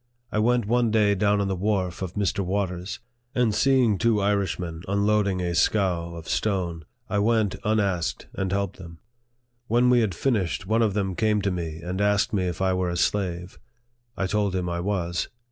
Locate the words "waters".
2.39-2.97